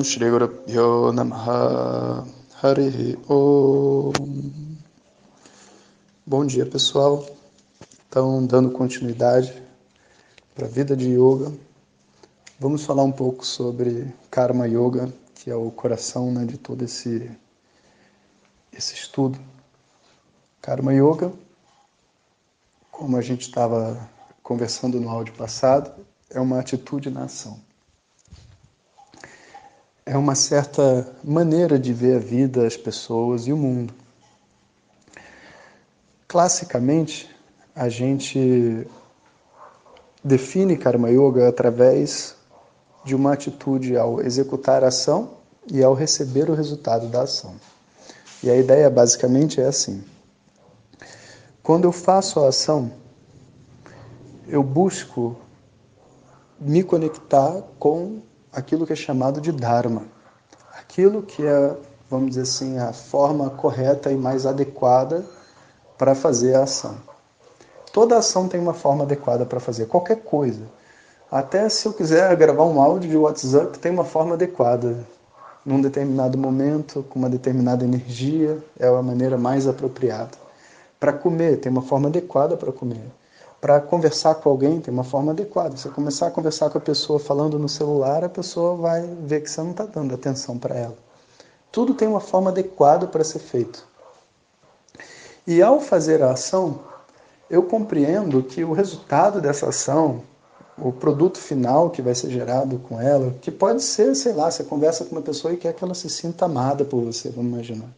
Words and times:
Shri 0.00 0.30
Guru 0.30 1.12
Namaha 1.12 2.26
Hari 2.62 3.18
Om 3.28 4.12
Bom 6.24 6.46
dia 6.46 6.64
pessoal, 6.64 7.26
então 8.08 8.46
dando 8.46 8.70
continuidade 8.70 9.62
para 10.54 10.66
a 10.66 10.68
vida 10.68 10.96
de 10.96 11.10
yoga, 11.10 11.52
vamos 12.58 12.84
falar 12.86 13.02
um 13.02 13.12
pouco 13.12 13.44
sobre 13.44 14.10
Karma 14.30 14.66
Yoga, 14.66 15.12
que 15.34 15.50
é 15.50 15.54
o 15.54 15.70
coração 15.70 16.32
né, 16.32 16.46
de 16.46 16.56
todo 16.56 16.82
esse, 16.82 17.30
esse 18.72 18.94
estudo. 18.94 19.38
Karma 20.62 20.94
Yoga, 20.94 21.32
como 22.90 23.16
a 23.18 23.20
gente 23.20 23.42
estava 23.42 24.08
conversando 24.42 24.98
no 24.98 25.10
áudio 25.10 25.34
passado, 25.34 25.92
é 26.30 26.40
uma 26.40 26.58
atitude 26.58 27.10
na 27.10 27.24
ação. 27.24 27.60
É 30.04 30.18
uma 30.18 30.34
certa 30.34 31.14
maneira 31.22 31.78
de 31.78 31.92
ver 31.92 32.16
a 32.16 32.18
vida, 32.18 32.66
as 32.66 32.76
pessoas 32.76 33.46
e 33.46 33.52
o 33.52 33.56
mundo. 33.56 33.94
Classicamente, 36.26 37.30
a 37.72 37.88
gente 37.88 38.84
define 40.24 40.76
Karma 40.76 41.08
Yoga 41.08 41.48
através 41.48 42.34
de 43.04 43.14
uma 43.14 43.32
atitude 43.32 43.96
ao 43.96 44.20
executar 44.20 44.82
a 44.82 44.88
ação 44.88 45.34
e 45.70 45.84
ao 45.84 45.94
receber 45.94 46.50
o 46.50 46.54
resultado 46.54 47.06
da 47.06 47.22
ação. 47.22 47.54
E 48.42 48.50
a 48.50 48.56
ideia 48.56 48.90
basicamente 48.90 49.60
é 49.60 49.66
assim: 49.66 50.02
quando 51.62 51.84
eu 51.84 51.92
faço 51.92 52.40
a 52.40 52.48
ação, 52.48 52.90
eu 54.48 54.64
busco 54.64 55.36
me 56.58 56.82
conectar 56.82 57.62
com 57.78 58.20
aquilo 58.52 58.86
que 58.86 58.92
é 58.92 58.96
chamado 58.96 59.40
de 59.40 59.50
Dharma, 59.50 60.02
aquilo 60.78 61.22
que 61.22 61.44
é, 61.44 61.74
vamos 62.10 62.30
dizer 62.30 62.42
assim, 62.42 62.78
a 62.78 62.92
forma 62.92 63.50
correta 63.50 64.10
e 64.10 64.16
mais 64.16 64.44
adequada 64.44 65.24
para 65.96 66.14
fazer 66.14 66.54
a 66.54 66.64
ação. 66.64 66.96
Toda 67.92 68.16
ação 68.16 68.48
tem 68.48 68.60
uma 68.60 68.74
forma 68.74 69.04
adequada 69.04 69.46
para 69.46 69.60
fazer, 69.60 69.86
qualquer 69.86 70.22
coisa. 70.22 70.62
Até 71.30 71.68
se 71.68 71.86
eu 71.86 71.92
quiser 71.92 72.34
gravar 72.36 72.64
um 72.64 72.80
áudio 72.80 73.08
de 73.08 73.16
WhatsApp, 73.16 73.78
tem 73.78 73.90
uma 73.90 74.04
forma 74.04 74.34
adequada. 74.34 75.06
Num 75.64 75.80
determinado 75.80 76.36
momento, 76.36 77.04
com 77.08 77.18
uma 77.18 77.30
determinada 77.30 77.84
energia, 77.84 78.58
é 78.78 78.86
a 78.86 79.02
maneira 79.02 79.38
mais 79.38 79.66
apropriada. 79.66 80.42
Para 80.98 81.12
comer, 81.12 81.58
tem 81.58 81.70
uma 81.70 81.82
forma 81.82 82.08
adequada 82.08 82.56
para 82.56 82.72
comer. 82.72 83.04
Para 83.62 83.80
conversar 83.80 84.34
com 84.34 84.48
alguém, 84.48 84.80
tem 84.80 84.92
uma 84.92 85.04
forma 85.04 85.30
adequada. 85.30 85.76
Você 85.76 85.88
começar 85.88 86.26
a 86.26 86.30
conversar 86.32 86.68
com 86.68 86.78
a 86.78 86.80
pessoa 86.80 87.20
falando 87.20 87.60
no 87.60 87.68
celular, 87.68 88.24
a 88.24 88.28
pessoa 88.28 88.74
vai 88.74 89.02
ver 89.20 89.40
que 89.40 89.48
você 89.48 89.60
não 89.62 89.70
está 89.70 89.86
dando 89.86 90.12
atenção 90.12 90.58
para 90.58 90.74
ela. 90.74 90.96
Tudo 91.70 91.94
tem 91.94 92.08
uma 92.08 92.18
forma 92.18 92.50
adequada 92.50 93.06
para 93.06 93.22
ser 93.22 93.38
feito. 93.38 93.86
E 95.46 95.62
ao 95.62 95.78
fazer 95.78 96.24
a 96.24 96.32
ação, 96.32 96.80
eu 97.48 97.62
compreendo 97.62 98.42
que 98.42 98.64
o 98.64 98.72
resultado 98.72 99.40
dessa 99.40 99.68
ação, 99.68 100.22
o 100.76 100.90
produto 100.90 101.38
final 101.38 101.88
que 101.88 102.02
vai 102.02 102.16
ser 102.16 102.30
gerado 102.30 102.80
com 102.80 103.00
ela, 103.00 103.32
que 103.40 103.52
pode 103.52 103.84
ser, 103.84 104.16
sei 104.16 104.32
lá, 104.32 104.50
você 104.50 104.64
conversa 104.64 105.04
com 105.04 105.14
uma 105.14 105.22
pessoa 105.22 105.54
e 105.54 105.56
quer 105.56 105.72
que 105.72 105.84
ela 105.84 105.94
se 105.94 106.10
sinta 106.10 106.46
amada 106.46 106.84
por 106.84 107.04
você, 107.04 107.30
vamos 107.30 107.52
imaginar. 107.52 107.90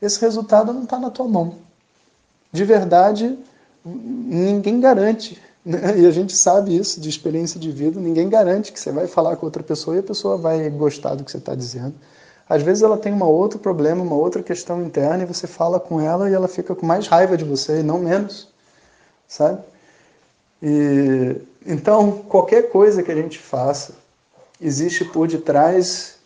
Esse 0.00 0.20
resultado 0.20 0.72
não 0.72 0.84
está 0.84 1.00
na 1.00 1.10
tua 1.10 1.26
mão. 1.26 1.56
De 2.52 2.62
verdade, 2.62 3.36
ninguém 3.84 4.80
garante. 4.80 5.40
Né? 5.64 6.00
E 6.00 6.06
a 6.06 6.10
gente 6.10 6.36
sabe 6.36 6.76
isso 6.76 7.00
de 7.00 7.08
experiência 7.08 7.58
de 7.58 7.70
vida, 7.70 8.00
ninguém 8.00 8.28
garante 8.28 8.72
que 8.72 8.80
você 8.80 8.92
vai 8.92 9.06
falar 9.06 9.36
com 9.36 9.46
outra 9.46 9.62
pessoa 9.62 9.96
e 9.96 10.00
a 10.00 10.02
pessoa 10.02 10.36
vai 10.36 10.68
gostar 10.70 11.14
do 11.14 11.24
que 11.24 11.30
você 11.30 11.38
está 11.38 11.54
dizendo. 11.54 11.94
Às 12.48 12.62
vezes 12.62 12.82
ela 12.82 12.98
tem 12.98 13.12
um 13.12 13.24
outro 13.24 13.58
problema, 13.58 14.02
uma 14.02 14.16
outra 14.16 14.42
questão 14.42 14.82
interna 14.82 15.22
e 15.22 15.26
você 15.26 15.46
fala 15.46 15.80
com 15.80 16.00
ela 16.00 16.28
e 16.28 16.34
ela 16.34 16.48
fica 16.48 16.74
com 16.74 16.84
mais 16.84 17.06
raiva 17.06 17.36
de 17.36 17.44
você 17.44 17.80
e 17.80 17.82
não 17.82 17.98
menos 17.98 18.52
sabe? 19.28 19.62
E, 20.62 21.36
então, 21.66 22.12
qualquer 22.28 22.70
coisa 22.70 23.02
que 23.02 23.10
a 23.10 23.14
gente 23.14 23.38
faça, 23.38 23.94
existe 24.60 25.04
por 25.04 25.28
detrás 25.28 26.16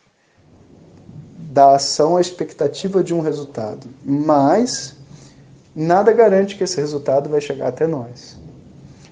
da 1.51 1.77
ação 1.77 2.17
a 2.17 2.21
expectativa 2.21 3.03
de 3.03 3.15
um 3.15 3.21
resultado, 3.21 3.89
mas 4.05 4.97
nada 5.75 6.13
garante 6.13 6.57
que 6.57 6.65
esse 6.65 6.81
resultado 6.81 7.29
vai 7.29 7.41
chegar 7.41 7.69
até 7.69 7.87
nós. 7.87 8.37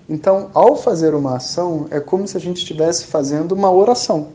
Então, 0.09 0.51
ao 0.55 0.77
fazer 0.77 1.15
uma 1.15 1.37
ação, 1.37 1.87
é 1.91 1.99
como 1.99 2.27
se 2.29 2.37
a 2.37 2.41
gente 2.41 2.59
estivesse 2.59 3.07
fazendo 3.07 3.53
uma 3.53 3.71
oração. 3.71 4.29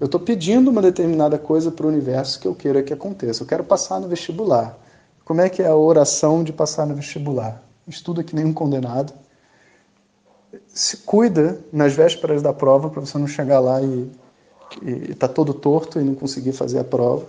Eu 0.00 0.06
estou 0.06 0.20
pedindo 0.20 0.70
uma 0.70 0.82
determinada 0.82 1.38
coisa 1.38 1.70
para 1.70 1.86
o 1.86 1.88
universo 1.88 2.40
que 2.40 2.46
eu 2.46 2.54
queira 2.54 2.82
que 2.82 2.92
aconteça. 2.92 3.42
Eu 3.42 3.46
quero 3.46 3.64
passar 3.64 4.00
no 4.00 4.08
vestibular. 4.08 4.78
Como 5.24 5.40
é 5.40 5.48
que 5.48 5.62
é 5.62 5.66
a 5.66 5.76
oração 5.76 6.44
de 6.44 6.52
passar 6.52 6.86
no 6.86 6.94
vestibular? 6.94 7.62
estuda 7.86 8.24
que 8.24 8.34
nem 8.34 8.44
um 8.44 8.52
condenado, 8.52 9.12
se 10.68 10.98
cuida 10.98 11.60
nas 11.72 11.92
vésperas 11.92 12.40
da 12.40 12.52
prova 12.52 12.88
para 12.88 13.00
você 13.00 13.18
não 13.18 13.26
chegar 13.26 13.60
lá 13.60 13.80
e 13.82 14.10
estar 15.10 15.28
tá 15.28 15.34
todo 15.34 15.52
torto 15.52 16.00
e 16.00 16.04
não 16.04 16.14
conseguir 16.14 16.52
fazer 16.52 16.78
a 16.78 16.84
prova. 16.84 17.26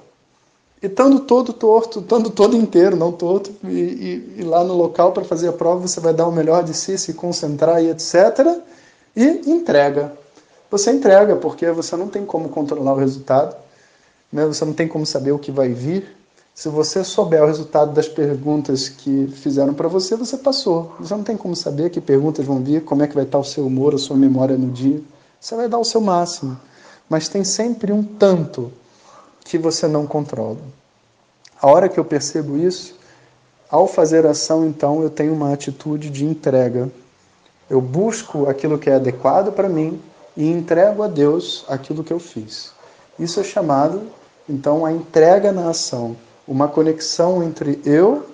E 0.81 0.88
estando 0.88 1.22
todo 1.22 1.53
torto, 1.53 2.00
estando 2.00 2.30
todo 2.30 2.56
inteiro, 2.56 2.96
não 2.96 3.12
torto, 3.12 3.52
e, 3.63 3.68
e, 3.68 4.36
e 4.40 4.44
lá 4.44 4.63
no 4.63 4.74
local 4.74 5.12
para 5.12 5.24
fazer 5.24 5.47
a 5.47 5.53
prova 5.53 5.88
você 5.88 6.00
vai 6.00 6.13
dar 6.13 6.28
o 6.28 6.31
melhor 6.31 6.63
de 6.63 6.74
si, 6.74 6.97
se 6.97 7.13
concentrar 7.13 7.84
e 7.84 7.90
etc. 7.90 8.62
E 9.16 9.50
entrega. 9.50 10.14
Você 10.69 10.91
entrega 10.91 11.35
porque 11.35 11.69
você 11.72 11.96
não 11.96 12.08
tem 12.08 12.25
como 12.25 12.50
controlar 12.50 12.94
o 12.94 12.97
resultado, 12.97 13.56
né? 14.31 14.46
você 14.46 14.66
não 14.66 14.74
tem 14.74 14.88
como 14.88 15.06
saber 15.06 15.31
o 15.31 15.40
que 15.40 15.52
vai 15.52 15.69
vir, 15.69 16.16
se 16.56 16.69
você 16.69 17.03
souber 17.03 17.44
o 17.44 17.47
resultado 17.47 17.91
das 17.91 18.08
perguntas 18.08 18.88
que 18.88 19.28
fizeram 19.28 19.74
para 19.74 19.90
você, 19.90 20.16
você 20.16 20.38
passou. 20.38 20.96
Você 21.02 21.14
não 21.14 21.22
tem 21.22 21.35
como 21.35 21.53
saber 21.53 21.90
que 21.90 22.00
perguntas 22.00 22.46
vão 22.46 22.64
vir, 22.64 22.81
como 22.85 23.03
é 23.03 23.08
que 23.08 23.14
vai 23.14 23.25
estar 23.25 23.38
o 23.38 23.44
seu 23.44 23.68
humor, 23.68 23.94
a 23.94 23.97
sua 23.97 24.16
memória 24.16 24.58
no 24.58 24.72
dia. 24.72 25.02
Você 25.38 25.53
vai 25.53 25.68
dar 25.68 25.80
o 25.80 25.84
seu 25.84 26.00
máximo. 26.00 26.58
Mas 27.09 27.28
tem 27.28 27.44
sempre 27.44 27.91
um 27.91 28.02
tanto 28.02 28.72
que 29.45 29.57
você 29.57 29.88
não 29.88 30.06
controla. 30.06 30.57
A 31.61 31.67
hora 31.69 31.88
que 31.88 31.97
eu 31.97 32.03
percebo 32.03 32.57
isso, 32.57 33.00
ao 33.69 33.88
fazer 33.88 34.25
ação, 34.25 34.66
então, 34.66 35.01
eu 35.01 35.09
tenho 35.09 35.33
uma 35.33 35.53
atitude 35.53 36.09
de 36.09 36.25
entrega. 36.25 36.91
Eu 37.69 37.79
busco 37.79 38.50
aquilo 38.50 38.78
que 38.78 38.89
é 38.89 38.95
adequado 38.95 39.53
para 39.53 39.69
mim 39.69 40.01
e 40.35 40.50
entrego 40.50 41.03
a 41.03 41.07
Deus 41.07 41.63
aquilo 41.69 42.03
que 42.03 42.11
eu 42.11 42.19
fiz. 42.19 42.72
Isso 43.17 43.39
é 43.39 43.44
chamado, 43.44 44.03
então, 44.50 44.85
a 44.85 44.91
entrega 44.91 45.51
na 45.51 45.69
ação 45.69 46.17
uma 46.47 46.67
conexão 46.67 47.41
entre 47.41 47.79
eu 47.85 48.25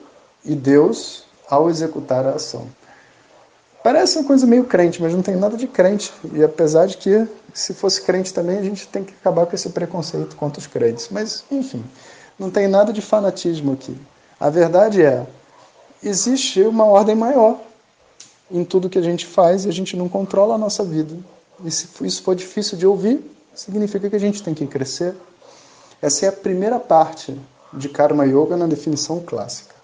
e 0.43 0.55
Deus 0.55 1.25
ao 1.49 1.69
executar 1.69 2.25
a 2.25 2.31
ação. 2.31 2.67
Parece 3.91 4.17
uma 4.17 4.23
coisa 4.23 4.47
meio 4.47 4.63
crente, 4.63 5.01
mas 5.01 5.11
não 5.11 5.21
tem 5.21 5.35
nada 5.35 5.57
de 5.57 5.67
crente. 5.67 6.13
E 6.33 6.41
apesar 6.41 6.85
de 6.85 6.95
que, 6.95 7.27
se 7.53 7.73
fosse 7.73 8.01
crente 8.01 8.33
também, 8.33 8.57
a 8.57 8.61
gente 8.61 8.87
tem 8.87 9.03
que 9.03 9.13
acabar 9.19 9.45
com 9.45 9.53
esse 9.53 9.67
preconceito 9.67 10.33
contra 10.37 10.61
os 10.61 10.65
crentes. 10.65 11.09
Mas, 11.11 11.43
enfim, 11.51 11.83
não 12.39 12.49
tem 12.49 12.69
nada 12.69 12.93
de 12.93 13.01
fanatismo 13.01 13.73
aqui. 13.73 13.93
A 14.39 14.49
verdade 14.49 15.03
é, 15.03 15.27
existe 16.01 16.61
uma 16.61 16.85
ordem 16.85 17.17
maior 17.17 17.59
em 18.49 18.63
tudo 18.63 18.89
que 18.89 18.97
a 18.97 19.01
gente 19.01 19.25
faz 19.25 19.65
e 19.65 19.67
a 19.67 19.73
gente 19.73 19.97
não 19.97 20.07
controla 20.07 20.55
a 20.55 20.57
nossa 20.57 20.85
vida. 20.85 21.13
E 21.61 21.69
se 21.69 21.89
isso 21.99 22.23
for 22.23 22.33
difícil 22.33 22.77
de 22.77 22.87
ouvir, 22.87 23.19
significa 23.53 24.09
que 24.09 24.15
a 24.15 24.19
gente 24.19 24.41
tem 24.41 24.53
que 24.53 24.65
crescer. 24.67 25.13
Essa 26.01 26.27
é 26.27 26.29
a 26.29 26.31
primeira 26.31 26.79
parte 26.79 27.37
de 27.73 27.89
Karma 27.89 28.23
Yoga 28.23 28.55
na 28.55 28.67
definição 28.67 29.19
clássica. 29.19 29.75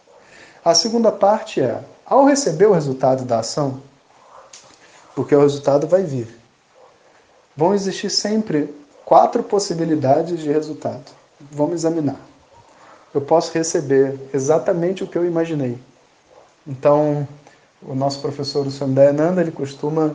A 0.63 0.73
segunda 0.73 1.11
parte 1.11 1.59
é, 1.59 1.83
ao 2.05 2.23
receber 2.23 2.67
o 2.67 2.73
resultado 2.73 3.25
da 3.25 3.39
ação, 3.39 3.81
porque 5.17 5.35
o 5.35 5.41
resultado 5.41 5.87
vai 5.87 6.03
vir, 6.03 6.27
vão 7.55 7.73
existir 7.73 8.07
sempre 8.07 8.71
quatro 9.03 9.41
possibilidades 9.41 10.39
de 10.39 10.47
resultado. 10.51 11.05
Vamos 11.51 11.73
examinar. 11.73 12.19
Eu 13.11 13.21
posso 13.21 13.51
receber 13.51 14.19
exatamente 14.31 15.03
o 15.03 15.07
que 15.07 15.17
eu 15.17 15.25
imaginei. 15.25 15.75
Então, 16.67 17.27
o 17.81 17.95
nosso 17.95 18.21
professor 18.21 18.69
Sandayananda, 18.69 19.41
ele 19.41 19.49
costuma 19.49 20.13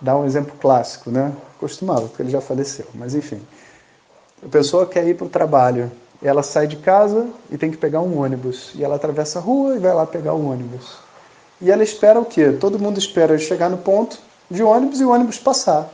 dar 0.00 0.16
um 0.16 0.24
exemplo 0.24 0.54
clássico, 0.58 1.10
né? 1.10 1.34
Costumava, 1.58 2.08
porque 2.08 2.22
ele 2.22 2.30
já 2.30 2.40
faleceu, 2.40 2.86
mas 2.94 3.14
enfim. 3.14 3.42
A 4.42 4.48
pessoa 4.48 4.86
quer 4.86 5.06
ir 5.06 5.18
para 5.18 5.26
o 5.26 5.28
trabalho, 5.28 5.92
ela 6.22 6.42
sai 6.42 6.66
de 6.66 6.76
casa 6.76 7.28
e 7.50 7.58
tem 7.58 7.70
que 7.70 7.76
pegar 7.76 8.00
um 8.00 8.18
ônibus. 8.18 8.72
E 8.74 8.82
ela 8.82 8.96
atravessa 8.96 9.38
a 9.38 9.42
rua 9.42 9.76
e 9.76 9.78
vai 9.78 9.92
lá 9.92 10.06
pegar 10.06 10.32
o 10.32 10.50
ônibus. 10.50 10.96
E 11.60 11.70
ela 11.70 11.84
espera 11.84 12.18
o 12.18 12.24
quê? 12.24 12.52
Todo 12.52 12.78
mundo 12.78 12.98
espera 12.98 13.36
chegar 13.36 13.68
no 13.68 13.76
ponto 13.76 14.29
de 14.50 14.62
ônibus 14.62 15.00
e 15.00 15.04
o 15.04 15.10
ônibus 15.10 15.38
passar. 15.38 15.88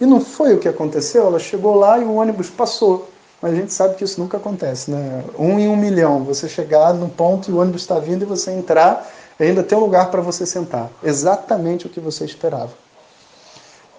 E 0.00 0.06
não 0.06 0.20
foi 0.20 0.54
o 0.54 0.58
que 0.58 0.68
aconteceu, 0.68 1.26
ela 1.26 1.38
chegou 1.38 1.74
lá 1.74 1.98
e 1.98 2.04
o 2.04 2.14
ônibus 2.14 2.48
passou. 2.48 3.08
Mas 3.42 3.52
a 3.52 3.56
gente 3.56 3.72
sabe 3.72 3.94
que 3.94 4.04
isso 4.04 4.20
nunca 4.20 4.36
acontece, 4.36 4.90
né? 4.90 5.24
Um 5.38 5.58
em 5.58 5.68
um 5.68 5.76
milhão, 5.76 6.24
você 6.24 6.48
chegar 6.48 6.92
no 6.94 7.08
ponto 7.08 7.50
e 7.50 7.54
o 7.54 7.58
ônibus 7.58 7.82
está 7.82 7.98
vindo 7.98 8.22
e 8.22 8.26
você 8.26 8.50
entrar 8.50 9.08
ainda 9.38 9.62
tem 9.62 9.78
um 9.78 9.80
lugar 9.80 10.10
para 10.10 10.20
você 10.20 10.44
sentar. 10.44 10.90
Exatamente 11.02 11.86
o 11.86 11.88
que 11.88 12.00
você 12.00 12.24
esperava. 12.24 12.72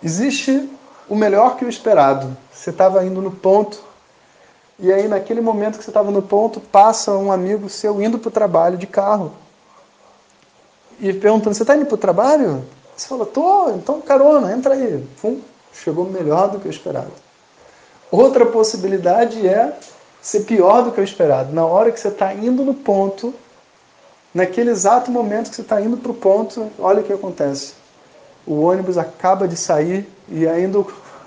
Existe 0.04 0.70
o 1.08 1.16
melhor 1.16 1.56
que 1.56 1.66
o 1.66 1.70
esperado. 1.70 2.36
Você 2.52 2.70
estava 2.70 3.04
indo 3.06 3.22
no 3.22 3.32
ponto 3.32 3.82
e 4.78 4.92
aí 4.94 5.08
naquele 5.08 5.42
momento 5.42 5.78
que 5.78 5.84
você 5.84 5.90
estava 5.90 6.10
no 6.10 6.22
ponto, 6.22 6.60
passa 6.60 7.12
um 7.12 7.32
amigo 7.32 7.70
seu 7.70 8.02
indo 8.02 8.18
para 8.18 8.30
o 8.30 8.32
trabalho 8.32 8.78
de 8.78 8.88
carro. 8.88 9.34
E 11.00 11.14
perguntando, 11.14 11.56
você 11.56 11.64
está 11.64 11.76
indo 11.76 11.86
para 11.86 11.96
o 11.96 11.98
trabalho? 11.98 12.66
Você 13.00 13.08
fala, 13.08 13.26
tô, 13.26 13.70
então 13.70 14.02
carona, 14.02 14.52
entra 14.52 14.74
aí. 14.74 15.02
Fum, 15.16 15.40
chegou 15.72 16.04
melhor 16.04 16.50
do 16.50 16.60
que 16.60 16.68
o 16.68 16.70
esperado. 16.70 17.14
Outra 18.12 18.46
possibilidade 18.46 19.48
é 19.48 19.74
ser 20.22 20.42
pior 20.42 20.84
do 20.84 20.92
que 20.92 21.00
o 21.00 21.04
esperado. 21.04 21.54
Na 21.54 21.66
hora 21.66 21.94
que 21.94 22.00
você 22.00 22.10
está 22.10 22.34
indo 22.34 22.62
no 22.66 22.74
ponto, 22.74 23.34
naquele 24.34 24.72
exato 24.72 25.10
momento 25.10 25.50
que 25.50 25.56
você 25.56 25.62
está 25.62 25.80
indo 25.80 25.96
para 25.96 26.12
o 26.12 26.14
ponto, 26.14 26.70
olha 26.78 27.00
o 27.00 27.04
que 27.06 27.14
acontece. 27.14 27.72
O 28.46 28.60
ônibus 28.60 28.98
acaba 28.98 29.48
de 29.48 29.56
sair 29.56 30.06
e 30.28 30.46
ainda 30.46 30.80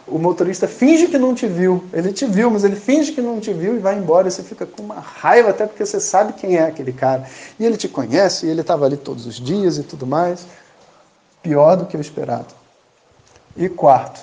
o 0.06 0.18
motorista 0.18 0.68
finge 0.68 1.06
que 1.06 1.16
não 1.16 1.34
te 1.34 1.46
viu. 1.46 1.82
Ele 1.90 2.12
te 2.12 2.26
viu, 2.26 2.50
mas 2.50 2.64
ele 2.64 2.76
finge 2.76 3.12
que 3.12 3.22
não 3.22 3.40
te 3.40 3.50
viu 3.50 3.76
e 3.76 3.78
vai 3.78 3.96
embora. 3.96 4.30
Você 4.30 4.42
fica 4.42 4.66
com 4.66 4.82
uma 4.82 5.00
raiva, 5.00 5.48
até 5.48 5.66
porque 5.66 5.86
você 5.86 5.98
sabe 5.98 6.34
quem 6.34 6.56
é 6.56 6.64
aquele 6.64 6.92
cara. 6.92 7.26
E 7.58 7.64
ele 7.64 7.78
te 7.78 7.88
conhece, 7.88 8.44
e 8.44 8.50
ele 8.50 8.60
estava 8.60 8.84
ali 8.84 8.98
todos 8.98 9.24
os 9.24 9.36
dias 9.36 9.78
e 9.78 9.82
tudo 9.82 10.06
mais. 10.06 10.44
Pior 11.42 11.76
do 11.76 11.86
que 11.86 11.96
o 11.96 12.00
esperado. 12.00 12.54
E 13.56 13.68
quarto, 13.68 14.22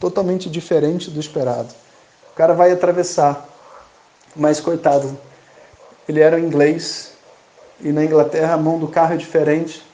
totalmente 0.00 0.48
diferente 0.48 1.10
do 1.10 1.20
esperado. 1.20 1.68
O 2.32 2.34
cara 2.34 2.54
vai 2.54 2.72
atravessar, 2.72 3.46
mas 4.34 4.60
coitado, 4.60 5.16
ele 6.08 6.20
era 6.20 6.40
inglês 6.40 7.12
e 7.80 7.92
na 7.92 8.04
Inglaterra 8.04 8.54
a 8.54 8.58
mão 8.58 8.78
do 8.78 8.88
carro 8.88 9.14
é 9.14 9.16
diferente, 9.16 9.84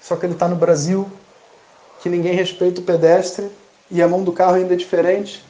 só 0.00 0.16
que 0.16 0.26
ele 0.26 0.32
está 0.32 0.48
no 0.48 0.56
Brasil, 0.56 1.06
que 2.00 2.08
ninguém 2.08 2.34
respeita 2.34 2.80
o 2.80 2.84
pedestre 2.84 3.50
e 3.90 4.02
a 4.02 4.08
mão 4.08 4.22
do 4.22 4.32
carro 4.32 4.54
ainda 4.54 4.74
é 4.74 4.76
diferente. 4.76 5.44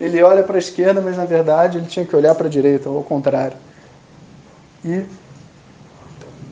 Ele 0.00 0.22
olha 0.22 0.42
para 0.42 0.56
a 0.56 0.58
esquerda, 0.58 1.00
mas 1.00 1.16
na 1.16 1.24
verdade 1.24 1.78
ele 1.78 1.86
tinha 1.86 2.04
que 2.04 2.14
olhar 2.14 2.34
para 2.34 2.46
a 2.46 2.50
direita, 2.50 2.88
ou 2.88 2.98
ao 2.98 3.02
contrário. 3.02 3.56
E 4.84 5.04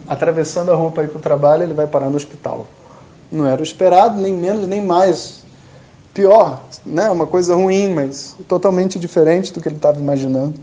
atravessando 0.09 0.73
a 0.73 0.75
rua 0.75 0.91
para 0.91 1.05
ir 1.05 1.09
para 1.09 1.19
o 1.19 1.23
trabalho, 1.23 1.63
ele 1.63 1.75
vai 1.75 1.87
parar 1.87 2.11
no 2.11 2.17
hospital. 2.17 2.67
Não 3.37 3.47
era 3.47 3.61
o 3.61 3.65
esperado, 3.65 4.21
nem 4.21 4.33
menos, 4.33 4.67
nem 4.67 4.81
mais 4.81 5.45
pior, 6.15 6.63
né? 6.85 7.11
Uma 7.11 7.27
coisa 7.27 7.55
ruim, 7.55 7.93
mas 7.93 8.35
totalmente 8.49 8.99
diferente 8.99 9.53
do 9.53 9.61
que 9.61 9.69
ele 9.69 9.77
estava 9.77 10.01
imaginando. 10.01 10.55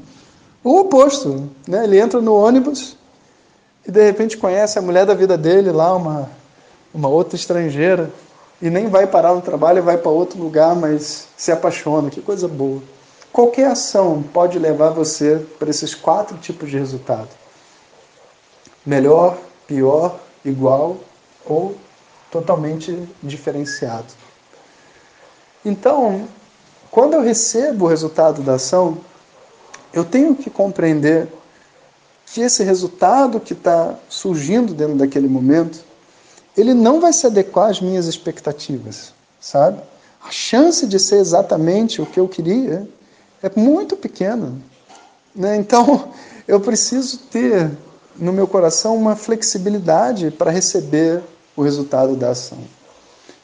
O 0.64 0.80
oposto, 0.80 1.50
né? 1.68 1.84
Ele 1.84 2.00
entra 2.00 2.22
no 2.22 2.36
ônibus 2.36 2.98
e 3.88 3.92
de 3.92 4.04
repente 4.04 4.38
conhece 4.38 4.80
a 4.80 4.82
mulher 4.82 5.06
da 5.06 5.14
vida 5.14 5.38
dele 5.38 5.72
lá, 5.72 5.96
uma 5.96 6.30
uma 6.94 7.08
outra 7.08 7.36
estrangeira, 7.36 8.12
e 8.62 8.70
nem 8.70 8.88
vai 8.88 9.08
parar 9.08 9.34
no 9.34 9.42
trabalho, 9.42 9.82
vai 9.82 9.98
para 9.98 10.12
outro 10.12 10.40
lugar, 10.40 10.76
mas 10.76 11.28
se 11.36 11.52
apaixona. 11.52 12.10
Que 12.10 12.22
coisa 12.22 12.48
boa. 12.48 12.82
Qualquer 13.32 13.68
ação 13.68 14.24
pode 14.32 14.60
levar 14.60 14.92
você 14.92 15.44
para 15.58 15.70
esses 15.70 15.96
quatro 15.96 16.38
tipos 16.38 16.70
de 16.70 16.78
resultado: 16.78 17.30
melhor, 18.86 19.38
pior, 19.66 20.20
igual 20.46 20.98
ou 21.46 21.76
totalmente 22.34 23.08
diferenciado. 23.22 24.08
Então, 25.64 26.28
quando 26.90 27.14
eu 27.14 27.22
recebo 27.22 27.86
o 27.86 27.88
resultado 27.88 28.42
da 28.42 28.56
ação, 28.56 28.98
eu 29.94 30.04
tenho 30.04 30.36
que 30.36 30.50
compreender 30.50 31.28
que 32.26 32.42
esse 32.42 32.64
resultado 32.64 33.40
que 33.40 33.54
está 33.54 33.96
surgindo 34.10 34.74
dentro 34.74 34.96
daquele 34.96 35.28
momento, 35.28 35.80
ele 36.58 36.74
não 36.74 37.00
vai 37.00 37.14
se 37.14 37.28
adequar 37.28 37.70
às 37.70 37.80
minhas 37.80 38.08
expectativas, 38.08 39.14
sabe? 39.40 39.80
A 40.20 40.32
chance 40.32 40.88
de 40.88 40.98
ser 41.00 41.18
exatamente 41.18 42.02
o 42.02 42.06
que 42.08 42.20
eu 42.20 42.28
queria 42.28 42.88
é 43.44 43.52
muito 43.56 43.96
pequena. 43.96 44.54
Né? 45.36 45.58
Então, 45.58 46.12
eu 46.48 46.60
preciso 46.60 47.20
ter 47.30 47.70
no 48.16 48.34
meu 48.34 48.48
coração 48.48 48.96
uma 48.96 49.16
flexibilidade 49.16 50.32
para 50.32 50.50
receber 50.50 51.22
o 51.56 51.62
resultado 51.62 52.16
da 52.16 52.32
ação. 52.32 52.60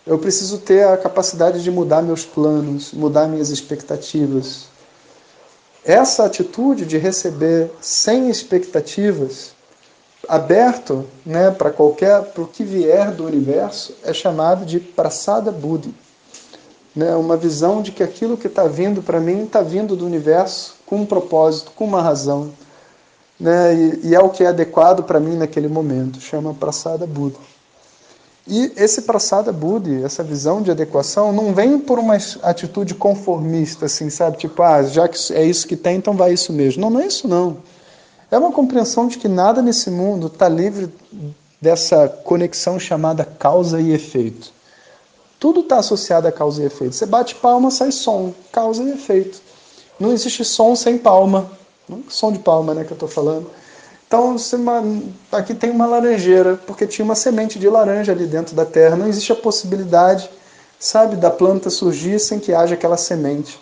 Eu 0.06 0.18
preciso 0.18 0.58
ter 0.58 0.88
a 0.88 0.98
capacidade 0.98 1.62
de 1.62 1.70
mudar 1.70 2.02
meus 2.02 2.26
planos, 2.26 2.94
mudar 2.94 3.28
minhas 3.28 3.50
expectativas. 3.50 4.66
Essa 5.86 6.26
atitude 6.26 6.86
de 6.86 6.98
receber 6.98 7.70
sem 7.80 8.30
expectativas, 8.30 9.52
aberto 10.28 11.06
né, 11.26 11.52
para 11.52 11.70
qualquer, 11.70 12.24
para 12.24 12.44
o 12.44 12.48
que 12.48 12.64
vier 12.64 13.12
do 13.12 13.26
universo, 13.26 13.96
é 14.04 14.14
chamado 14.14 14.66
de 14.66 14.80
prasada 14.80 15.52
buddhi. 15.52 15.94
Né, 16.96 17.16
uma 17.16 17.38
visão 17.38 17.82
de 17.82 17.92
que 17.92 18.02
aquilo 18.02 18.36
que 18.36 18.48
está 18.48 18.66
vindo 18.66 19.04
para 19.04 19.20
mim 19.20 19.44
está 19.44 19.62
vindo 19.62 19.96
do 19.96 20.06
universo 20.06 20.76
com 20.86 20.98
um 20.98 21.06
propósito, 21.06 21.72
com 21.76 21.86
uma 21.86 22.02
razão. 22.02 22.52
Né, 23.40 23.76
e, 23.76 24.08
e 24.08 24.16
é 24.16 24.20
o 24.20 24.30
que 24.30 24.44
é 24.44 24.48
adequado 24.48 25.04
para 25.04 25.20
mim 25.20 25.38
naquele 25.38 25.68
momento. 25.68 26.20
Chama 26.20 26.54
prasada 26.54 27.06
buddhi. 27.06 27.38
E 28.52 28.74
esse 28.76 29.04
prasada 29.04 29.52
buddhi, 29.52 30.04
essa 30.04 30.24
visão 30.24 30.60
de 30.60 30.72
adequação, 30.72 31.32
não 31.32 31.54
vem 31.54 31.78
por 31.78 32.00
uma 32.00 32.18
atitude 32.42 32.96
conformista, 32.96 33.86
assim, 33.86 34.10
sabe? 34.10 34.38
Tipo, 34.38 34.64
ah, 34.64 34.82
já 34.82 35.08
que 35.08 35.18
é 35.34 35.46
isso 35.46 35.68
que 35.68 35.76
tem, 35.76 35.98
então 35.98 36.16
vai 36.16 36.34
isso 36.34 36.52
mesmo. 36.52 36.82
Não, 36.82 36.90
não 36.90 37.00
é 37.00 37.06
isso 37.06 37.28
não. 37.28 37.58
É 38.32 38.38
uma 38.40 38.52
compreensão 38.52 39.08
de 39.08 39.20
que 39.20 39.28
nada 39.28 39.62
nesse 39.62 39.92
mundo 39.92 40.26
está 40.26 40.50
livre 40.50 40.92
dessa 41.62 42.08
conexão 42.08 42.80
chamada 42.80 43.24
causa 43.24 43.80
e 43.80 43.92
efeito. 43.94 44.52
Tudo 45.40 45.60
está 45.60 45.78
associado 45.78 46.28
a 46.28 46.32
causa 46.32 46.64
e 46.64 46.66
efeito. 46.66 46.96
Você 46.96 47.06
bate 47.06 47.36
palma, 47.36 47.70
sai 47.70 47.92
som, 47.92 48.34
causa 48.52 48.82
e 48.82 48.92
efeito. 48.92 49.40
Não 50.00 50.12
existe 50.12 50.44
som 50.44 50.76
sem 50.76 50.98
palma. 50.98 51.52
Som 52.08 52.32
de 52.32 52.40
palma, 52.40 52.74
né, 52.74 52.84
que 52.84 52.92
eu 52.92 52.96
estou 52.96 53.10
falando. 53.10 53.48
Então, 54.10 54.36
aqui 55.32 55.54
tem 55.54 55.70
uma 55.70 55.86
laranjeira, 55.86 56.60
porque 56.66 56.88
tinha 56.88 57.06
uma 57.06 57.14
semente 57.14 57.60
de 57.60 57.70
laranja 57.70 58.12
ali 58.12 58.26
dentro 58.26 58.56
da 58.56 58.66
terra. 58.66 58.96
Não 58.96 59.08
existe 59.08 59.32
a 59.32 59.36
possibilidade, 59.36 60.28
sabe, 60.80 61.16
da 61.16 61.30
planta 61.30 61.70
surgir 61.70 62.20
sem 62.20 62.40
que 62.40 62.52
haja 62.52 62.74
aquela 62.74 62.98
semente. 62.98 63.62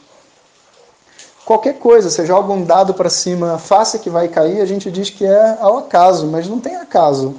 Qualquer 1.44 1.74
coisa, 1.80 2.10
você 2.10 2.26
joga 2.26 2.54
um 2.54 2.64
dado 2.64 2.94
para 2.94 3.10
cima, 3.10 3.56
a 3.56 3.58
face 3.58 4.00
que 4.00 4.10
vai 4.10 4.30
cair, 4.30 4.62
a 4.62 4.66
gente 4.66 4.90
diz 4.90 5.10
que 5.10 5.26
é 5.26 5.58
ao 5.60 5.80
acaso, 5.80 6.28
mas 6.28 6.48
não 6.48 6.62
tem 6.62 6.78
acaso. 6.78 7.36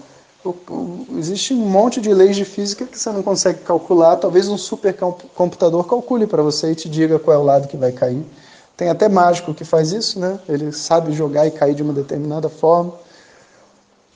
existe 1.17 1.55
um 1.55 1.65
monte 1.65 2.03
de 2.03 2.13
leis 2.13 2.37
de 2.37 2.45
física 2.45 2.85
que 2.85 2.99
você 2.99 3.11
não 3.11 3.23
consegue 3.23 3.61
calcular. 3.61 4.17
Talvez 4.17 4.49
um 4.49 4.59
supercomputador 4.59 5.85
calcule 5.85 6.27
para 6.27 6.43
você 6.43 6.73
e 6.73 6.75
te 6.75 6.91
diga 6.91 7.19
qual 7.19 7.35
é 7.35 7.41
o 7.41 7.45
lado 7.45 7.69
que 7.69 7.77
vai 7.79 7.91
cair. 7.91 8.23
Tem 8.79 8.89
até 8.89 9.09
mágico 9.09 9.53
que 9.53 9.65
faz 9.65 9.91
isso, 9.91 10.21
né? 10.21 10.39
Ele 10.49 10.71
sabe 10.71 11.13
jogar 11.13 11.49
e 11.49 11.51
cair 11.51 11.75
de 11.75 11.83
uma 11.83 11.93
determinada 11.93 12.49
forma. 12.49 12.95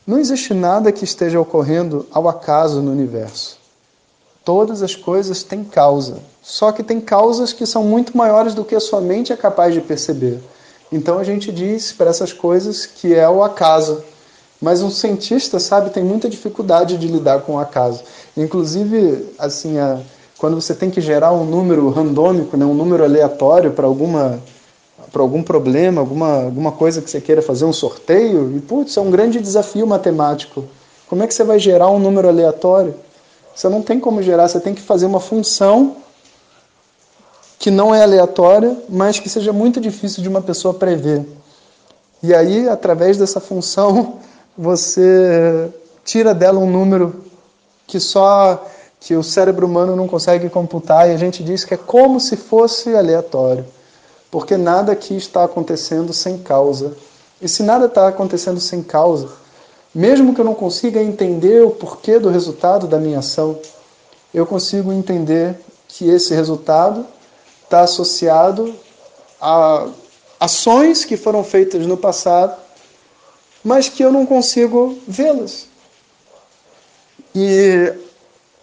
Não 0.06 0.20
existe 0.20 0.54
nada 0.54 0.92
que 0.92 1.02
esteja 1.02 1.40
ocorrendo 1.40 2.06
ao 2.12 2.28
acaso 2.28 2.80
no 2.80 2.92
universo. 2.92 3.58
Todas 4.44 4.80
as 4.80 4.94
coisas 4.94 5.42
têm 5.42 5.64
causa. 5.64 6.18
Só 6.40 6.70
que 6.70 6.84
tem 6.84 7.00
causas 7.00 7.52
que 7.52 7.66
são 7.66 7.82
muito 7.82 8.16
maiores 8.16 8.54
do 8.54 8.64
que 8.64 8.76
a 8.76 8.80
sua 8.80 9.00
mente 9.00 9.32
é 9.32 9.36
capaz 9.36 9.74
de 9.74 9.80
perceber. 9.80 10.40
Então 10.92 11.18
a 11.18 11.24
gente 11.24 11.50
diz 11.50 11.90
para 11.90 12.10
essas 12.10 12.32
coisas 12.32 12.86
que 12.86 13.12
é 13.12 13.28
o 13.28 13.42
acaso. 13.42 14.04
Mas 14.60 14.80
um 14.80 14.92
cientista, 14.92 15.58
sabe, 15.58 15.90
tem 15.90 16.04
muita 16.04 16.28
dificuldade 16.28 16.96
de 16.98 17.08
lidar 17.08 17.40
com 17.40 17.54
o 17.54 17.58
acaso. 17.58 18.04
Inclusive, 18.36 19.34
assim, 19.40 19.80
a, 19.80 19.98
quando 20.38 20.60
você 20.60 20.72
tem 20.72 20.88
que 20.88 21.00
gerar 21.00 21.32
um 21.32 21.44
número 21.44 21.88
randômico, 21.90 22.56
né, 22.56 22.64
um 22.64 22.74
número 22.74 23.02
aleatório 23.02 23.72
para 23.72 23.86
alguma 23.86 24.40
para 25.12 25.20
algum 25.22 25.42
problema, 25.42 26.00
alguma, 26.00 26.44
alguma 26.44 26.72
coisa 26.72 27.02
que 27.02 27.10
você 27.10 27.20
queira 27.20 27.42
fazer, 27.42 27.64
um 27.64 27.72
sorteio, 27.72 28.56
e 28.56 28.60
putz, 28.60 28.96
é 28.96 29.00
um 29.00 29.10
grande 29.10 29.40
desafio 29.40 29.86
matemático. 29.86 30.64
Como 31.06 31.22
é 31.22 31.26
que 31.26 31.34
você 31.34 31.44
vai 31.44 31.58
gerar 31.58 31.90
um 31.90 31.98
número 31.98 32.28
aleatório? 32.28 32.94
Você 33.54 33.68
não 33.68 33.82
tem 33.82 34.00
como 34.00 34.22
gerar, 34.22 34.48
você 34.48 34.58
tem 34.58 34.74
que 34.74 34.80
fazer 34.80 35.04
uma 35.04 35.20
função 35.20 35.96
que 37.58 37.70
não 37.70 37.94
é 37.94 38.02
aleatória, 38.02 38.76
mas 38.88 39.20
que 39.20 39.28
seja 39.28 39.52
muito 39.52 39.80
difícil 39.80 40.22
de 40.22 40.28
uma 40.28 40.40
pessoa 40.40 40.74
prever. 40.74 41.24
E 42.22 42.34
aí, 42.34 42.68
através 42.68 43.18
dessa 43.18 43.38
função, 43.38 44.18
você 44.56 45.70
tira 46.04 46.34
dela 46.34 46.58
um 46.58 46.70
número 46.70 47.22
que 47.86 48.00
só 48.00 48.66
que 48.98 49.14
o 49.14 49.22
cérebro 49.22 49.66
humano 49.66 49.94
não 49.94 50.08
consegue 50.08 50.48
computar 50.48 51.08
e 51.08 51.12
a 51.12 51.16
gente 51.16 51.42
diz 51.42 51.64
que 51.64 51.74
é 51.74 51.76
como 51.76 52.18
se 52.18 52.36
fosse 52.36 52.94
aleatório, 52.94 53.64
porque 54.32 54.56
nada 54.56 54.92
aqui 54.92 55.14
está 55.14 55.44
acontecendo 55.44 56.10
sem 56.14 56.38
causa. 56.38 56.96
E 57.38 57.46
se 57.46 57.62
nada 57.62 57.84
está 57.84 58.08
acontecendo 58.08 58.58
sem 58.58 58.82
causa, 58.82 59.28
mesmo 59.94 60.34
que 60.34 60.40
eu 60.40 60.44
não 60.44 60.54
consiga 60.54 61.02
entender 61.02 61.62
o 61.62 61.70
porquê 61.70 62.18
do 62.18 62.30
resultado 62.30 62.86
da 62.86 62.98
minha 62.98 63.18
ação, 63.18 63.60
eu 64.32 64.46
consigo 64.46 64.90
entender 64.90 65.60
que 65.86 66.08
esse 66.08 66.32
resultado 66.32 67.06
está 67.62 67.82
associado 67.82 68.74
a 69.38 69.88
ações 70.40 71.04
que 71.04 71.18
foram 71.18 71.44
feitas 71.44 71.86
no 71.86 71.98
passado, 71.98 72.58
mas 73.62 73.90
que 73.90 74.02
eu 74.02 74.10
não 74.10 74.24
consigo 74.24 74.98
vê-las. 75.06 75.66
E 77.34 77.92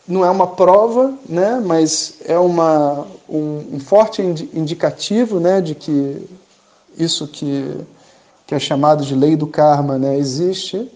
não 0.10 0.26
é 0.26 0.30
uma 0.32 0.48
prova, 0.48 1.14
né, 1.28 1.62
mas 1.64 2.16
é 2.26 2.38
uma, 2.40 3.06
um, 3.30 3.76
um 3.76 3.80
forte 3.80 4.24
indicativo 4.24 5.40
né, 5.40 5.62
de 5.62 5.76
que 5.76 6.28
isso 6.98 7.28
que, 7.28 7.78
que 8.48 8.56
é 8.56 8.60
chamado 8.60 9.06
de 9.06 9.14
lei 9.14 9.36
do 9.36 9.46
karma 9.46 10.00
né, 10.00 10.18
existe, 10.18 10.92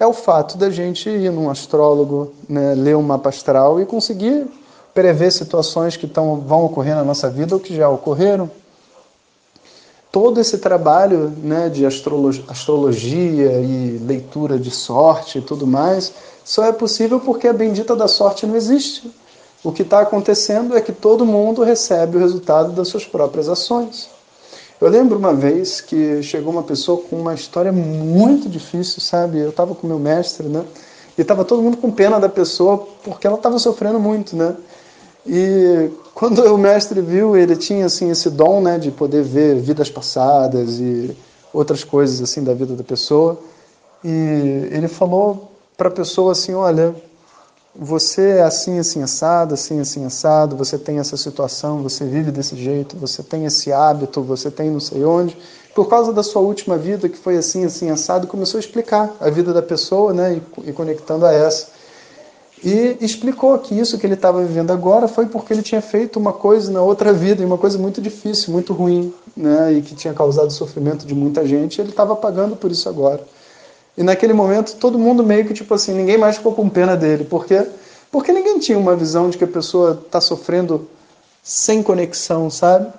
é 0.00 0.04
o 0.04 0.12
fato 0.12 0.58
da 0.58 0.68
gente 0.68 1.08
ir 1.08 1.30
num 1.30 1.48
astrólogo, 1.48 2.34
né, 2.48 2.74
ler 2.74 2.96
um 2.96 3.02
mapa 3.02 3.28
astral 3.28 3.80
e 3.80 3.86
conseguir 3.86 4.48
prever 4.92 5.30
situações 5.30 5.96
que 5.96 6.08
tão, 6.08 6.40
vão 6.40 6.64
ocorrer 6.64 6.96
na 6.96 7.04
nossa 7.04 7.30
vida 7.30 7.54
ou 7.54 7.60
que 7.60 7.74
já 7.74 7.88
ocorreram. 7.88 8.50
Todo 10.10 10.40
esse 10.40 10.58
trabalho 10.58 11.32
né, 11.40 11.68
de 11.68 11.86
astrologia, 11.86 12.44
astrologia 12.48 13.60
e 13.60 13.98
leitura 13.98 14.58
de 14.58 14.72
sorte 14.72 15.38
e 15.38 15.42
tudo 15.42 15.68
mais 15.68 16.12
só 16.46 16.64
é 16.64 16.70
possível 16.70 17.18
porque 17.18 17.48
a 17.48 17.52
bendita 17.52 17.96
da 17.96 18.06
sorte 18.06 18.46
não 18.46 18.54
existe. 18.54 19.10
O 19.64 19.72
que 19.72 19.82
está 19.82 19.98
acontecendo 19.98 20.76
é 20.76 20.80
que 20.80 20.92
todo 20.92 21.26
mundo 21.26 21.64
recebe 21.64 22.16
o 22.16 22.20
resultado 22.20 22.70
das 22.70 22.86
suas 22.86 23.04
próprias 23.04 23.48
ações. 23.48 24.08
Eu 24.80 24.88
lembro 24.88 25.18
uma 25.18 25.34
vez 25.34 25.80
que 25.80 26.22
chegou 26.22 26.52
uma 26.52 26.62
pessoa 26.62 27.02
com 27.02 27.16
uma 27.16 27.34
história 27.34 27.72
muito 27.72 28.48
difícil, 28.48 29.00
sabe? 29.00 29.40
Eu 29.40 29.48
estava 29.48 29.74
com 29.74 29.88
meu 29.88 29.98
mestre, 29.98 30.46
né? 30.46 30.64
E 31.18 31.22
estava 31.22 31.44
todo 31.44 31.60
mundo 31.60 31.78
com 31.78 31.90
pena 31.90 32.20
da 32.20 32.28
pessoa 32.28 32.86
porque 33.02 33.26
ela 33.26 33.36
estava 33.36 33.58
sofrendo 33.58 33.98
muito, 33.98 34.36
né? 34.36 34.54
E 35.26 35.90
quando 36.14 36.44
o 36.44 36.56
mestre 36.56 37.00
viu, 37.00 37.36
ele 37.36 37.56
tinha 37.56 37.86
assim 37.86 38.08
esse 38.08 38.30
dom, 38.30 38.60
né, 38.60 38.78
de 38.78 38.92
poder 38.92 39.24
ver 39.24 39.56
vidas 39.56 39.90
passadas 39.90 40.78
e 40.78 41.10
outras 41.52 41.82
coisas 41.82 42.22
assim 42.22 42.44
da 42.44 42.54
vida 42.54 42.76
da 42.76 42.84
pessoa. 42.84 43.36
E 44.04 44.68
ele 44.70 44.86
falou 44.86 45.55
para 45.76 45.88
a 45.88 45.90
pessoa 45.90 46.32
assim, 46.32 46.54
olha, 46.54 46.94
você 47.78 48.38
é 48.38 48.42
assim, 48.42 48.78
assim, 48.78 49.02
assado, 49.02 49.54
assim, 49.54 49.78
assim, 49.80 50.04
assado, 50.04 50.56
você 50.56 50.78
tem 50.78 50.98
essa 50.98 51.16
situação, 51.16 51.82
você 51.82 52.04
vive 52.04 52.30
desse 52.30 52.56
jeito, 52.56 52.96
você 52.96 53.22
tem 53.22 53.44
esse 53.44 53.70
hábito, 53.70 54.22
você 54.22 54.50
tem 54.50 54.70
não 54.70 54.80
sei 54.80 55.04
onde. 55.04 55.36
Por 55.74 55.88
causa 55.88 56.10
da 56.10 56.22
sua 56.22 56.40
última 56.40 56.78
vida, 56.78 57.06
que 57.06 57.18
foi 57.18 57.36
assim, 57.36 57.64
assim, 57.64 57.90
assado, 57.90 58.26
começou 58.26 58.56
a 58.56 58.60
explicar 58.60 59.14
a 59.20 59.28
vida 59.28 59.52
da 59.52 59.60
pessoa, 59.60 60.14
né, 60.14 60.40
e, 60.64 60.70
e 60.70 60.72
conectando 60.72 61.26
a 61.26 61.32
essa. 61.32 61.68
E 62.64 62.96
explicou 63.02 63.58
que 63.58 63.78
isso 63.78 63.98
que 63.98 64.06
ele 64.06 64.14
estava 64.14 64.42
vivendo 64.42 64.70
agora 64.70 65.06
foi 65.06 65.26
porque 65.26 65.52
ele 65.52 65.62
tinha 65.62 65.82
feito 65.82 66.18
uma 66.18 66.32
coisa 66.32 66.72
na 66.72 66.80
outra 66.80 67.12
vida, 67.12 67.44
uma 67.44 67.58
coisa 67.58 67.76
muito 67.76 68.00
difícil, 68.00 68.50
muito 68.50 68.72
ruim, 68.72 69.12
né, 69.36 69.74
e 69.74 69.82
que 69.82 69.94
tinha 69.94 70.14
causado 70.14 70.50
sofrimento 70.50 71.06
de 71.06 71.14
muita 71.14 71.46
gente, 71.46 71.76
e 71.76 71.80
ele 71.82 71.90
estava 71.90 72.16
pagando 72.16 72.56
por 72.56 72.70
isso 72.70 72.88
agora. 72.88 73.22
E 73.96 74.02
naquele 74.02 74.32
momento 74.32 74.76
todo 74.76 74.98
mundo 74.98 75.22
meio 75.24 75.46
que 75.46 75.54
tipo 75.54 75.72
assim, 75.74 75.92
ninguém 75.92 76.18
mais 76.18 76.36
ficou 76.36 76.52
com 76.52 76.68
pena 76.68 76.96
dele. 76.96 77.24
Por 77.24 77.46
quê? 77.46 77.66
Porque 78.10 78.32
ninguém 78.32 78.58
tinha 78.58 78.78
uma 78.78 78.94
visão 78.94 79.30
de 79.30 79.38
que 79.38 79.44
a 79.44 79.48
pessoa 79.48 80.02
está 80.04 80.20
sofrendo 80.20 80.88
sem 81.42 81.82
conexão, 81.82 82.50
sabe? 82.50 82.92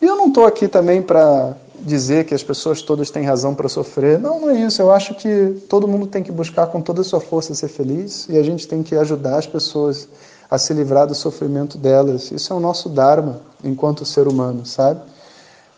E 0.00 0.06
eu 0.06 0.16
não 0.16 0.28
estou 0.28 0.44
aqui 0.44 0.68
também 0.68 1.00
para 1.02 1.56
dizer 1.80 2.24
que 2.24 2.34
as 2.34 2.42
pessoas 2.42 2.82
todas 2.82 3.10
têm 3.10 3.24
razão 3.24 3.54
para 3.54 3.68
sofrer. 3.68 4.18
Não, 4.18 4.40
não 4.40 4.50
é 4.50 4.60
isso. 4.60 4.80
Eu 4.80 4.90
acho 4.90 5.14
que 5.14 5.62
todo 5.68 5.88
mundo 5.88 6.06
tem 6.06 6.22
que 6.22 6.32
buscar 6.32 6.66
com 6.68 6.80
toda 6.80 7.00
a 7.02 7.04
sua 7.04 7.20
força 7.20 7.54
ser 7.54 7.68
feliz 7.68 8.26
e 8.28 8.38
a 8.38 8.42
gente 8.42 8.66
tem 8.66 8.82
que 8.82 8.94
ajudar 8.96 9.38
as 9.38 9.46
pessoas 9.46 10.08
a 10.50 10.58
se 10.58 10.72
livrar 10.72 11.06
do 11.06 11.14
sofrimento 11.14 11.78
delas. 11.78 12.30
Isso 12.30 12.52
é 12.52 12.56
o 12.56 12.60
nosso 12.60 12.88
dharma 12.88 13.40
enquanto 13.62 14.04
ser 14.04 14.28
humano, 14.28 14.64
sabe? 14.64 15.00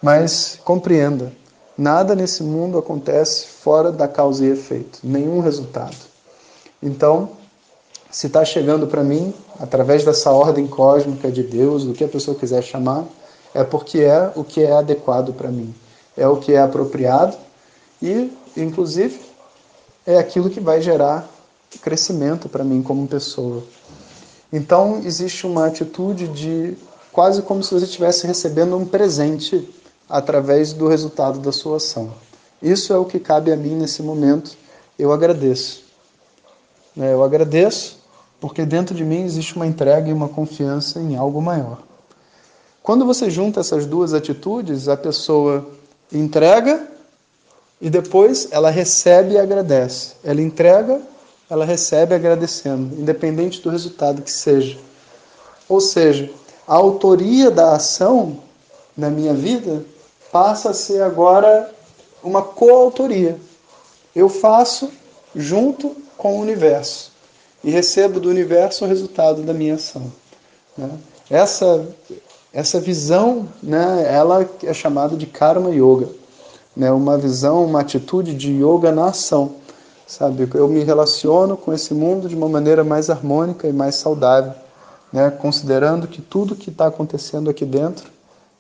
Mas 0.02 0.58
compreenda, 0.64 1.32
Nada 1.76 2.14
nesse 2.14 2.42
mundo 2.42 2.78
acontece 2.78 3.47
fora 3.47 3.92
da 3.92 4.09
causa 4.09 4.45
e 4.45 4.50
efeito, 4.50 5.00
nenhum 5.02 5.40
resultado. 5.40 5.97
Então, 6.83 7.30
se 8.11 8.28
está 8.28 8.45
chegando 8.45 8.87
para 8.87 9.04
mim, 9.04 9.35
através 9.61 10.04
dessa 10.04 10.30
ordem 10.30 10.66
cósmica 10.66 11.30
de 11.30 11.42
Deus, 11.42 11.85
do 11.85 11.92
que 11.92 12.02
a 12.04 12.09
pessoa 12.09 12.37
quiser 12.37 12.62
chamar, 12.62 13.04
é 13.52 13.62
porque 13.62 14.00
é 14.00 14.33
o 14.35 14.42
que 14.42 14.62
é 14.62 14.73
adequado 14.73 15.35
para 15.35 15.50
mim, 15.50 15.75
é 16.16 16.26
o 16.26 16.37
que 16.37 16.52
é 16.52 16.61
apropriado 16.61 17.37
e, 18.00 18.33
inclusive, 18.56 19.21
é 20.06 20.16
aquilo 20.16 20.49
que 20.49 20.61
vai 20.61 20.80
gerar 20.80 21.28
crescimento 21.83 22.49
para 22.49 22.64
mim 22.64 22.83
como 22.83 23.06
pessoa. 23.06 23.62
Então, 24.50 25.02
existe 25.04 25.47
uma 25.47 25.66
atitude 25.66 26.28
de 26.28 26.76
quase 27.12 27.42
como 27.42 27.62
se 27.62 27.75
você 27.75 27.85
estivesse 27.85 28.26
recebendo 28.26 28.76
um 28.76 28.87
presente 28.87 29.68
através 30.08 30.72
do 30.72 30.88
resultado 30.88 31.38
da 31.40 31.52
sua 31.52 31.78
ação. 31.78 32.12
Isso 32.62 32.92
é 32.92 32.98
o 32.98 33.04
que 33.04 33.18
cabe 33.18 33.52
a 33.52 33.56
mim 33.56 33.75
nesse 33.75 34.02
momento. 34.02 34.56
Eu 34.98 35.12
agradeço. 35.12 35.84
Né, 36.94 37.12
eu 37.12 37.22
agradeço 37.22 37.98
porque 38.40 38.64
dentro 38.64 38.94
de 38.94 39.04
mim 39.04 39.25
existe 39.25 39.56
uma 39.56 39.66
entrega 39.66 40.08
e 40.08 40.12
uma 40.12 40.28
confiança 40.28 41.00
em 41.00 41.16
algo 41.16 41.40
maior. 41.40 41.82
Quando 42.82 43.04
você 43.04 43.28
junta 43.30 43.60
essas 43.60 43.84
duas 43.84 44.14
atitudes, 44.14 44.88
a 44.88 44.96
pessoa 44.96 45.66
entrega 46.12 46.86
e 47.80 47.90
depois 47.90 48.48
ela 48.50 48.70
recebe 48.70 49.34
e 49.34 49.38
agradece. 49.38 50.14
Ela 50.22 50.40
entrega, 50.40 51.00
ela 51.50 51.64
recebe 51.64 52.14
agradecendo, 52.14 52.94
independente 53.00 53.60
do 53.60 53.70
resultado 53.70 54.22
que 54.22 54.30
seja. 54.30 54.78
Ou 55.68 55.80
seja, 55.80 56.30
a 56.66 56.75
autoria 56.75 57.50
da 57.50 57.75
ação 57.75 58.38
na 58.96 59.10
minha 59.10 59.34
vida 59.34 59.84
passa 60.37 60.69
a 60.69 60.75
ser 60.75 61.00
agora 61.00 61.71
uma 62.23 62.43
coautoria. 62.43 63.38
Eu 64.14 64.28
faço 64.28 64.90
junto 65.35 65.97
com 66.14 66.37
o 66.37 66.43
universo 66.43 67.11
e 67.64 67.71
recebo 67.71 68.21
do 68.21 68.28
universo 68.28 68.85
o 68.85 68.88
resultado 68.88 69.40
da 69.40 69.55
minha 69.55 69.76
ação. 69.76 70.12
Né? 70.76 70.90
Essa, 71.31 71.88
essa 72.52 72.78
visão, 72.78 73.49
né, 73.62 74.07
ela 74.11 74.47
é 74.62 74.75
chamada 74.75 75.16
de 75.16 75.25
karma 75.25 75.71
yoga, 75.71 76.11
né? 76.76 76.93
uma 76.93 77.16
visão, 77.16 77.64
uma 77.64 77.81
atitude 77.81 78.35
de 78.35 78.62
yoga 78.62 78.93
na 78.93 79.07
ação. 79.07 79.52
Sabe? 80.07 80.47
Eu 80.55 80.69
me 80.69 80.85
relaciono 80.85 81.57
com 81.57 81.73
esse 81.73 81.95
mundo 81.95 82.28
de 82.28 82.37
uma 82.37 82.49
maneira 82.49 82.85
mais 82.85 83.09
harmônica 83.09 83.66
e 83.66 83.73
mais 83.73 83.95
saudável, 83.95 84.52
né? 85.11 85.31
considerando 85.31 86.07
que 86.07 86.21
tudo 86.21 86.55
que 86.55 86.69
está 86.69 86.88
acontecendo 86.88 87.49
aqui 87.49 87.64
dentro 87.64 88.11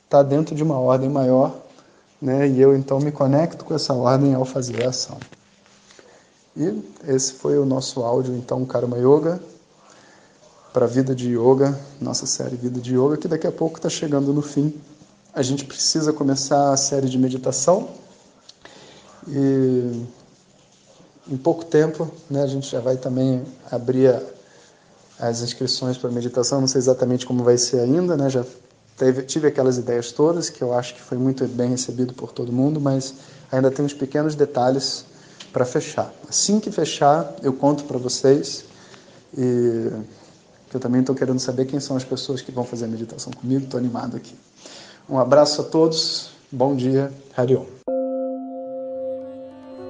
está 0.06 0.22
dentro 0.22 0.54
de 0.54 0.62
uma 0.62 0.80
ordem 0.80 1.10
maior 1.10 1.65
né? 2.20 2.48
E 2.48 2.60
eu 2.60 2.76
então 2.76 2.98
me 2.98 3.12
conecto 3.12 3.64
com 3.64 3.74
essa 3.74 3.92
ordem 3.94 4.34
ao 4.34 4.44
fazer 4.44 4.84
a 4.84 4.90
ação. 4.90 5.18
E 6.56 6.82
esse 7.06 7.34
foi 7.34 7.58
o 7.58 7.66
nosso 7.66 8.02
áudio, 8.02 8.34
então, 8.34 8.64
Karma 8.64 8.96
Yoga, 8.96 9.40
para 10.72 10.86
a 10.86 10.88
Vida 10.88 11.14
de 11.14 11.36
Yoga, 11.36 11.78
nossa 12.00 12.26
série 12.26 12.56
Vida 12.56 12.80
de 12.80 12.94
Yoga, 12.94 13.16
que 13.16 13.28
daqui 13.28 13.46
a 13.46 13.52
pouco 13.52 13.76
está 13.76 13.88
chegando 13.88 14.32
no 14.32 14.42
fim. 14.42 14.74
A 15.34 15.42
gente 15.42 15.64
precisa 15.64 16.12
começar 16.12 16.72
a 16.72 16.76
série 16.76 17.08
de 17.08 17.18
meditação 17.18 17.88
e 19.28 20.06
em 21.28 21.36
pouco 21.36 21.64
tempo 21.64 22.10
né, 22.30 22.42
a 22.42 22.46
gente 22.46 22.70
já 22.70 22.80
vai 22.80 22.96
também 22.96 23.44
abrir 23.70 24.22
as 25.18 25.42
inscrições 25.42 25.98
para 25.98 26.10
meditação. 26.10 26.60
Não 26.60 26.68
sei 26.68 26.78
exatamente 26.78 27.26
como 27.26 27.42
vai 27.42 27.58
ser 27.58 27.80
ainda, 27.80 28.16
né? 28.16 28.30
já 28.30 28.44
Teve, 28.96 29.22
tive 29.22 29.48
aquelas 29.48 29.76
ideias 29.76 30.10
todas, 30.10 30.48
que 30.48 30.62
eu 30.62 30.72
acho 30.72 30.94
que 30.94 31.02
foi 31.02 31.18
muito 31.18 31.46
bem 31.46 31.68
recebido 31.68 32.14
por 32.14 32.32
todo 32.32 32.50
mundo, 32.50 32.80
mas 32.80 33.14
ainda 33.52 33.70
tem 33.70 33.84
uns 33.84 33.92
pequenos 33.92 34.34
detalhes 34.34 35.04
para 35.52 35.64
fechar. 35.66 36.12
Assim 36.28 36.58
que 36.58 36.70
fechar, 36.70 37.34
eu 37.42 37.52
conto 37.52 37.84
para 37.84 37.98
vocês. 37.98 38.64
E 39.36 39.90
eu 40.72 40.80
também 40.80 41.00
estou 41.00 41.14
querendo 41.14 41.38
saber 41.38 41.66
quem 41.66 41.78
são 41.78 41.96
as 41.96 42.04
pessoas 42.04 42.40
que 42.40 42.50
vão 42.50 42.64
fazer 42.64 42.86
a 42.86 42.88
meditação 42.88 43.32
comigo. 43.32 43.64
Estou 43.64 43.78
animado 43.78 44.16
aqui. 44.16 44.34
Um 45.08 45.18
abraço 45.18 45.60
a 45.60 45.64
todos. 45.64 46.30
Bom 46.50 46.74
dia. 46.74 47.12
Hariom. 47.36 47.66